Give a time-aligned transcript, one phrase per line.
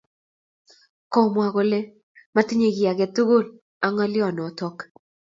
[1.11, 1.79] komwa kole
[2.35, 3.45] matinye kiy agetugul
[3.85, 4.77] ak ngolyo notok